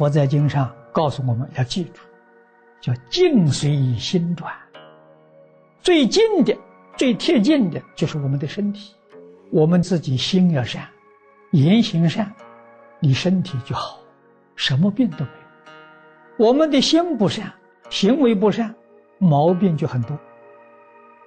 [0.00, 2.00] 佛在经上告诉我们要记住，
[2.80, 4.50] 叫境随心转。
[5.82, 6.56] 最近的、
[6.96, 8.94] 最贴近的就是我们的身体，
[9.50, 10.88] 我们自己心要善，
[11.50, 12.32] 言行善，
[12.98, 14.00] 你身体就好，
[14.56, 15.30] 什么病都没
[16.38, 16.46] 有。
[16.46, 17.52] 我们的心不善，
[17.90, 18.74] 行为不善，
[19.18, 20.18] 毛病就很多。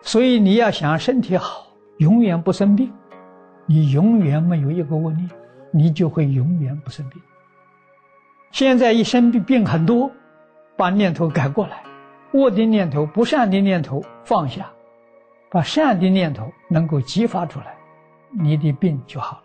[0.02, 2.91] 所以你要想身体好，永远不生病，
[3.67, 5.30] 你永远没有一个问题，
[5.69, 7.21] 你就会永远不生病。
[8.53, 10.12] 现在一生病病很多，
[10.77, 11.84] 把念头改过来。
[12.34, 14.71] 恶的念头、不善的念头放下，
[15.49, 17.75] 把善的念头能够激发出来，
[18.30, 19.44] 你的病就好了。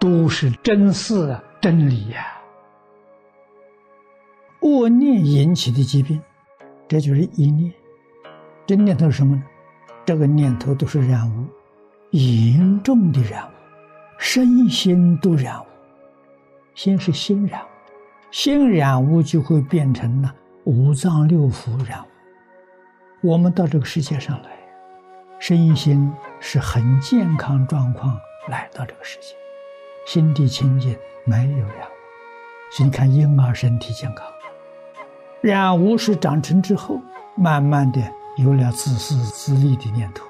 [0.00, 2.26] 都是真事啊，真理呀。
[4.62, 6.20] 恶念引起的疾病，
[6.88, 7.72] 这就是一念。
[8.66, 9.42] 这念头是什么呢？
[10.04, 11.46] 这个念头都是染污，
[12.10, 13.52] 严重的染污，
[14.18, 15.66] 身心都染污。
[16.74, 17.60] 心是心染，
[18.32, 20.34] 心染污就会变成了。
[20.64, 24.48] 五脏六腑染污，我们到这个世界上来，
[25.38, 29.34] 身心是很健康状况来到这个世界，
[30.06, 31.92] 心地清净，没有染污。
[32.70, 34.26] 所以你看婴儿身体健康，
[35.42, 36.98] 染污是长成之后，
[37.36, 38.00] 慢慢的
[38.38, 40.24] 有了自私自利的念头，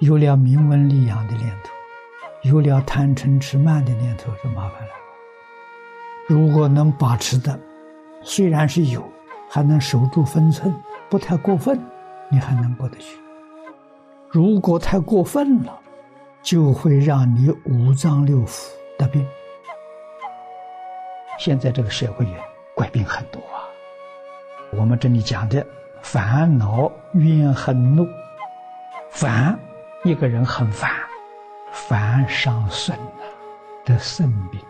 [0.00, 1.70] 有了名闻利养的念头，
[2.42, 4.90] 有了贪嗔痴慢的念头，就麻烦了。
[6.28, 7.58] 如果能把持的，
[8.22, 9.02] 虽然是有。
[9.50, 10.74] 还能守住分寸，
[11.08, 11.80] 不太过分，
[12.28, 13.18] 你还能过得去。
[14.28, 15.80] 如果太过分了，
[16.42, 19.26] 就会让你五脏六腑得病。
[21.38, 22.36] 现在这个社会也
[22.74, 23.64] 怪病很多啊。
[24.72, 25.66] 我们这里讲的
[26.02, 28.06] 烦恼、怨恨、怒，
[29.08, 29.58] 烦，
[30.04, 30.90] 一个人很烦，
[31.72, 33.24] 烦伤肾呐，
[33.86, 34.60] 得肾病；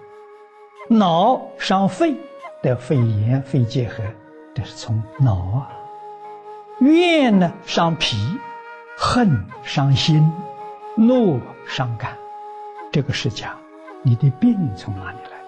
[0.89, 2.17] 恼伤肺，
[2.63, 4.03] 得肺炎、肺结核。
[4.55, 5.71] 这是从脑啊，
[6.81, 8.17] 怨呢伤脾，
[8.97, 10.33] 恨伤心，
[10.97, 12.11] 怒伤肝。
[12.91, 13.55] 这个是讲
[14.03, 15.39] 你的病从哪里来？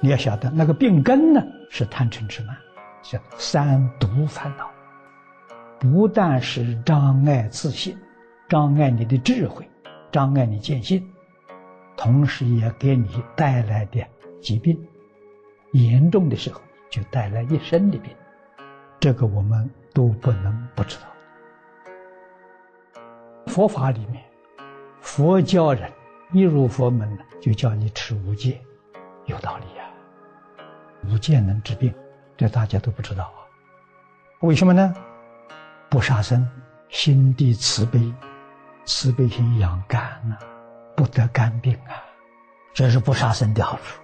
[0.00, 2.56] 你要晓得那个病根呢是贪嗔痴慢，
[3.02, 4.70] 叫三毒烦恼。
[5.80, 7.98] 不但是障碍自信，
[8.48, 9.68] 障碍你的智慧，
[10.12, 11.04] 障碍你见性，
[11.96, 14.06] 同时也给你带来的
[14.40, 14.78] 疾病，
[15.72, 16.60] 严重的时候。
[16.90, 18.10] 就带来一身的病，
[18.98, 21.02] 这个我们都不能不知道。
[23.46, 24.24] 佛法里面，
[25.02, 25.92] 佛教人
[26.32, 28.58] 一入佛门呢，就叫你持五戒，
[29.26, 29.84] 有道理呀。
[31.04, 31.94] 五戒能治病，
[32.38, 33.44] 这大家都不知道啊。
[34.40, 34.94] 为什么呢？
[35.90, 36.48] 不杀生，
[36.88, 38.00] 心地慈悲，
[38.86, 40.38] 慈悲心养肝啊，
[40.96, 42.00] 不得肝病啊，
[42.72, 44.00] 这是不杀生的好处。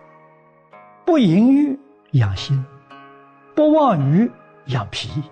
[1.05, 1.79] 不淫欲，
[2.13, 2.65] 养心。
[3.55, 4.31] 不妄语
[4.67, 5.23] 养脾，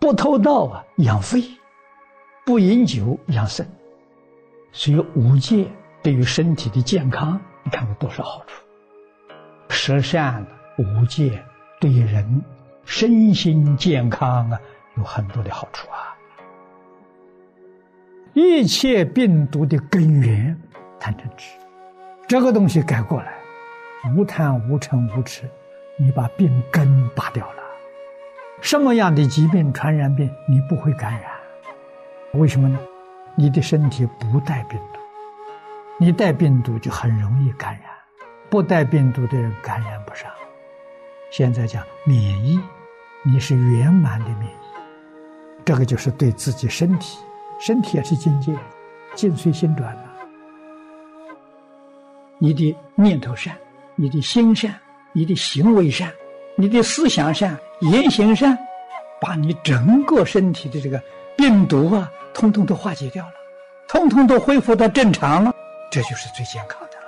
[0.00, 1.40] 不偷盗啊养肺，
[2.44, 3.64] 不饮酒养肾，
[4.72, 5.70] 所以五戒
[6.02, 8.64] 对于身体的健康，你看有多少好处？
[9.68, 10.44] 十善
[10.78, 11.44] 五戒
[11.80, 12.42] 对人
[12.84, 14.60] 身心健康啊
[14.96, 16.16] 有很多的好处啊。
[18.32, 20.60] 一切病毒的根源
[20.98, 21.56] 贪嗔痴，
[22.26, 23.37] 这个东西改过来，
[24.14, 25.48] 无贪无嗔无痴。
[25.96, 27.62] 你把病根拔掉了，
[28.60, 31.22] 什么样的疾病、传染病你不会感染？
[32.34, 32.78] 为什么呢？
[33.34, 35.00] 你的身体不带病毒，
[35.98, 37.82] 你带病毒就很容易感染，
[38.48, 40.30] 不带病毒的人感染不上。
[41.30, 42.60] 现在讲免疫，
[43.24, 44.78] 你是圆满的免疫，
[45.64, 47.18] 这个就是对自己身体，
[47.58, 48.56] 身体也是境界，
[49.16, 50.02] 境随心转的。
[52.38, 53.56] 你的念头善，
[53.98, 54.74] 你的心善。
[55.14, 56.12] 你的行为善，
[56.54, 58.56] 你的思想善，言行善，
[59.20, 61.02] 把你整个身体的这个
[61.34, 63.32] 病毒啊，通通都化解掉了，
[63.88, 65.52] 通通都恢复到正常了，
[65.90, 67.06] 这就是最健康的了。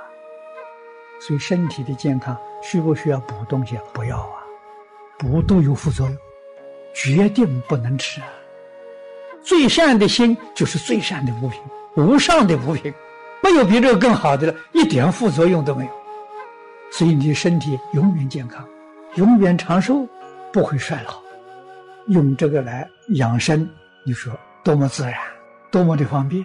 [1.21, 3.79] 所以身体的健康需不需要补东西？
[3.93, 4.43] 不要啊，
[5.19, 6.17] 补都有副作用，
[6.95, 8.29] 决定不能吃啊。
[9.45, 11.61] 最善的心就是最善的物品，
[11.97, 12.93] 无上的物品，
[13.43, 16.00] 没有比这个更好的了，一点副作用都没有。
[16.91, 18.67] 所以你的身体永远健康，
[19.15, 20.07] 永远长寿，
[20.53, 21.15] 不会衰老。
[22.09, 23.69] 用这个来养生，
[24.05, 24.33] 你说
[24.65, 25.15] 多么自然，
[25.71, 26.45] 多么的方便。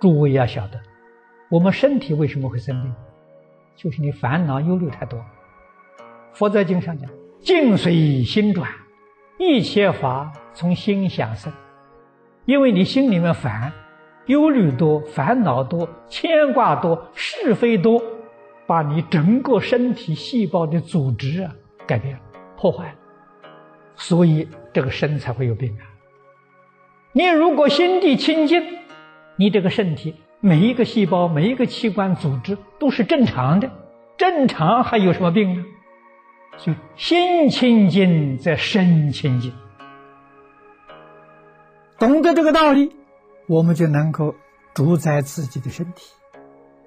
[0.00, 0.80] 诸位要晓得，
[1.48, 2.94] 我们身体为什么会生病，
[3.76, 5.24] 就是你烦恼忧虑太多。
[6.32, 7.10] 佛在经上讲
[7.42, 8.68] ：“境随心转，
[9.38, 11.52] 一切法从心想生。”
[12.46, 13.72] 因为你心里面烦。
[14.26, 18.02] 忧虑多，烦恼多，牵挂多，是非多，
[18.66, 21.52] 把你整个身体细胞的组织啊
[21.86, 22.20] 改变了、
[22.56, 22.94] 破坏了，
[23.96, 25.82] 所以这个身才会有病啊。
[27.12, 28.78] 你如果心地清净，
[29.36, 33.70] 你这个身体每一个细胞、每一个器官、组织都是正常的，
[34.16, 35.64] 正常还有什么病呢？
[36.58, 39.52] 就心清净则身清净。
[41.98, 42.92] 懂得这个道理，
[43.52, 44.34] 我们就能够
[44.72, 46.10] 主宰自己的身体，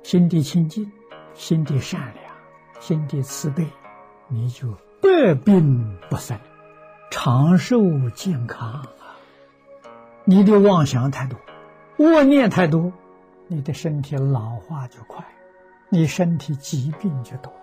[0.01, 0.91] 心地清净，
[1.35, 2.33] 心地善良，
[2.79, 3.67] 心地慈悲，
[4.27, 6.35] 你就百病不生，
[7.11, 7.79] 长寿
[8.15, 9.13] 健康啊！
[10.23, 11.37] 你的妄想太多，
[11.97, 12.91] 恶念太多，
[13.45, 15.23] 你的身体老化就快，
[15.89, 17.53] 你身体疾病就多。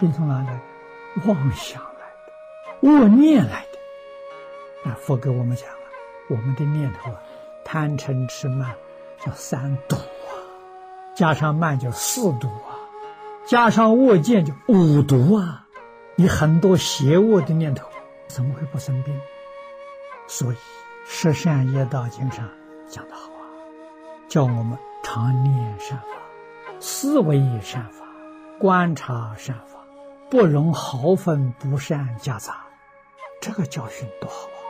[0.00, 0.60] 病从哪来？
[1.24, 2.00] 妄想来
[2.80, 3.78] 的，恶念来的。
[4.84, 5.76] 那佛给我们讲了。
[6.28, 7.20] 我们的念头啊，
[7.72, 8.70] 贪嗔痴慢
[9.24, 10.36] 叫三毒啊，
[11.14, 12.76] 加上慢就四毒啊，
[13.46, 15.66] 加上恶见就五毒啊。
[16.14, 17.88] 你很多邪恶的念头，
[18.28, 19.18] 怎么会不生病？
[20.26, 20.56] 所以
[21.06, 22.46] 《十善业道经》上
[22.86, 23.48] 讲的好啊，
[24.28, 26.06] 叫我们常念善法，
[26.78, 28.04] 思维善法，
[28.60, 29.78] 观察善法，
[30.28, 32.66] 不容毫分不善夹杂。
[33.40, 34.60] 这个教训多好啊！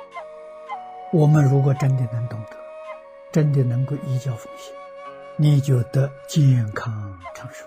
[1.13, 2.62] 我们如果真的能懂得，
[3.33, 4.73] 真的能够依教奉行，
[5.37, 7.65] 你就得健康长寿，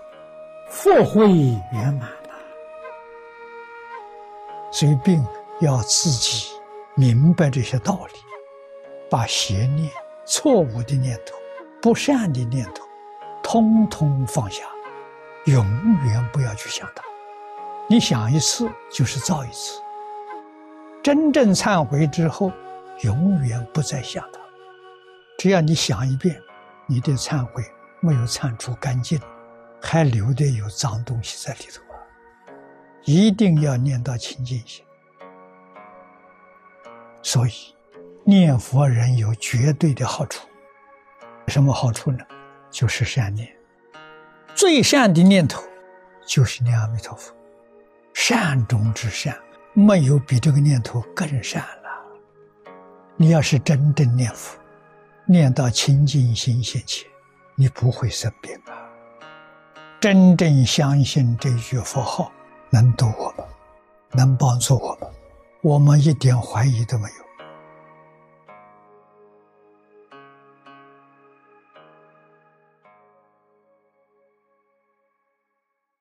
[0.70, 1.28] 福慧
[1.72, 2.30] 圆满了。
[4.70, 5.22] 所以病
[5.60, 6.48] 要自己
[6.94, 8.18] 明白这些道理，
[9.10, 9.90] 把邪念、
[10.24, 11.34] 错误的念头、
[11.82, 12.84] 不善的念头，
[13.42, 14.62] 通通放下，
[15.46, 15.66] 永
[16.04, 17.02] 远不要去想它。
[17.88, 19.80] 你想一次就是造一次，
[21.02, 22.52] 真正忏悔之后。
[23.02, 24.40] 永远不再想他，
[25.38, 26.40] 只要你想一遍，
[26.86, 27.62] 你的忏悔
[28.00, 29.20] 没有忏除干净，
[29.82, 32.00] 还留的有脏东西在里头啊！
[33.04, 34.84] 一定要念到清净心。
[37.22, 37.74] 所以，
[38.24, 40.48] 念佛人有绝对的好处。
[41.48, 42.24] 什么好处呢？
[42.70, 43.48] 就是善念，
[44.54, 45.62] 最善的念头
[46.26, 47.34] 就是念阿弥陀佛，
[48.14, 49.36] 善中之善，
[49.72, 51.90] 没有比这个念头更善了。
[53.16, 54.58] 你要是真正念佛，
[55.28, 57.04] 念到清净心现前，
[57.56, 58.88] 你不会生病啊！
[60.00, 62.30] 真正相信这句佛号
[62.70, 63.44] 能度我们，
[64.12, 65.10] 能帮助我们，
[65.62, 67.25] 我们一点怀疑都没有。